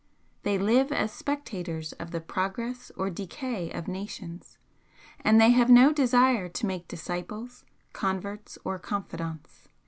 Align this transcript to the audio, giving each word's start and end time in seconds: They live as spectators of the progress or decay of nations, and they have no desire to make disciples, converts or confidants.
They 0.41 0.57
live 0.57 0.91
as 0.91 1.11
spectators 1.11 1.91
of 1.93 2.09
the 2.09 2.21
progress 2.21 2.91
or 2.97 3.11
decay 3.11 3.69
of 3.69 3.87
nations, 3.87 4.57
and 5.23 5.39
they 5.39 5.51
have 5.51 5.69
no 5.69 5.93
desire 5.93 6.49
to 6.49 6.65
make 6.65 6.87
disciples, 6.87 7.65
converts 7.93 8.57
or 8.65 8.79
confidants. 8.79 9.67